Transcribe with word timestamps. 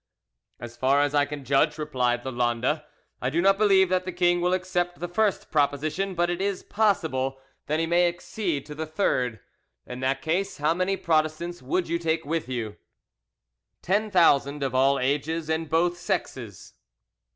"As 0.59 0.75
far 0.75 0.99
as 1.01 1.13
I 1.13 1.25
can 1.25 1.45
judge," 1.45 1.77
replied 1.77 2.25
Lalande, 2.25 2.81
"I 3.21 3.29
do 3.29 3.39
not 3.39 3.59
believe 3.59 3.89
that 3.89 4.03
the 4.03 4.11
king 4.11 4.41
will 4.41 4.51
accept 4.51 4.99
the 4.99 5.07
first 5.07 5.51
proposition, 5.51 6.15
but 6.15 6.27
it 6.27 6.41
is 6.41 6.63
possible 6.63 7.39
that 7.67 7.79
he 7.79 7.85
may 7.85 8.07
accede 8.07 8.65
to 8.65 8.73
the 8.73 8.87
third. 8.87 9.41
In 9.85 9.99
that 9.99 10.23
case, 10.23 10.57
how 10.57 10.73
many 10.73 10.97
Protestants 10.97 11.61
would 11.61 11.87
you 11.87 11.99
take 11.99 12.25
with 12.25 12.49
you?" 12.49 12.77
"Ten 13.83 14.09
thousand 14.09 14.63
of 14.63 14.73
all 14.73 14.97
ages 14.97 15.51
and 15.51 15.69
both 15.69 15.99
sexes." 15.99 16.73